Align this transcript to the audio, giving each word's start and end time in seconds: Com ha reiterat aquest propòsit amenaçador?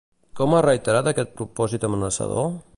Com 0.39 0.55
ha 0.55 0.61
reiterat 0.65 1.11
aquest 1.11 1.37
propòsit 1.43 1.87
amenaçador? 1.91 2.53